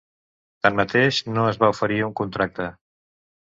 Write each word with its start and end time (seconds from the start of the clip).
Tanmateix, 0.67 1.19
no 1.35 1.45
es 1.51 1.61
va 1.65 1.71
oferir 1.75 2.01
un 2.09 2.17
contracte. 2.23 2.69